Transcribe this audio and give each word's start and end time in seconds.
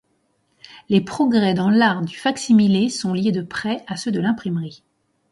Les 0.89 0.99
progrès 0.99 1.53
dans 1.53 1.69
l'art 1.69 2.01
du 2.01 2.17
fac-similé 2.17 2.89
sont 2.89 3.13
liés 3.13 3.31
de 3.31 3.43
près 3.43 3.83
à 3.85 3.97
ceux 3.97 4.11
de 4.11 4.19
l'imprimerie. 4.19 4.81